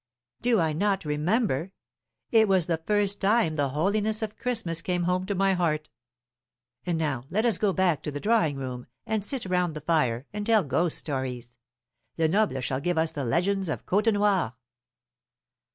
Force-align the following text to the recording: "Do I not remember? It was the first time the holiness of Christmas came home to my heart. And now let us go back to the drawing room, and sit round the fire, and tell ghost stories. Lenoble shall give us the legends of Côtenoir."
"Do 0.41 0.59
I 0.59 0.73
not 0.73 1.05
remember? 1.05 1.73
It 2.31 2.47
was 2.47 2.65
the 2.65 2.81
first 2.87 3.21
time 3.21 3.53
the 3.53 3.69
holiness 3.69 4.23
of 4.23 4.35
Christmas 4.35 4.81
came 4.81 5.03
home 5.03 5.27
to 5.27 5.35
my 5.35 5.53
heart. 5.53 5.89
And 6.87 6.97
now 6.97 7.25
let 7.29 7.45
us 7.45 7.59
go 7.59 7.71
back 7.71 8.01
to 8.01 8.11
the 8.11 8.19
drawing 8.19 8.55
room, 8.57 8.87
and 9.05 9.23
sit 9.23 9.45
round 9.45 9.75
the 9.75 9.81
fire, 9.81 10.25
and 10.33 10.43
tell 10.43 10.63
ghost 10.63 10.97
stories. 10.97 11.55
Lenoble 12.17 12.61
shall 12.61 12.81
give 12.81 12.97
us 12.97 13.11
the 13.11 13.23
legends 13.23 13.69
of 13.69 13.85
Côtenoir." 13.85 14.55